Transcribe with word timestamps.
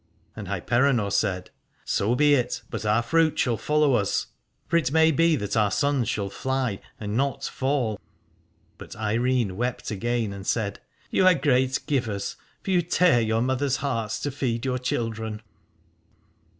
And 0.35 0.47
Hyperenor 0.47 1.11
said: 1.11 1.51
So 1.85 2.15
be 2.15 2.33
it, 2.33 2.63
but 2.71 2.87
our 2.87 3.03
fruit 3.03 3.37
shall 3.37 3.55
follow 3.55 3.93
us: 3.93 4.25
for 4.67 4.81
221 4.81 4.81
Aladore 4.81 4.87
it 4.87 4.91
may 4.93 5.11
be 5.11 5.35
that 5.35 5.55
our 5.55 5.69
sons 5.69 6.09
shall 6.09 6.31
fly 6.31 6.79
and 6.99 7.15
not 7.15 7.43
fall. 7.43 7.99
But 8.79 8.95
Eirene 8.95 9.55
wept 9.55 9.91
again 9.91 10.33
and 10.33 10.47
said: 10.47 10.79
You 11.11 11.27
are 11.27 11.35
great 11.35 11.81
givers, 11.85 12.35
for 12.63 12.71
you 12.71 12.81
tear 12.81 13.21
your 13.21 13.43
mothers' 13.43 13.75
hearts 13.75 14.19
to 14.21 14.31
feed 14.31 14.65
your 14.65 14.79
children. 14.79 15.43